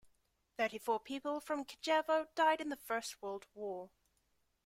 Thirty-four 0.57 1.01
people 1.01 1.39
from 1.39 1.63
Kijevo 1.63 2.25
died 2.33 2.59
in 2.59 2.69
the 2.69 2.75
First 2.75 3.21
World 3.21 3.45
War. 3.53 3.91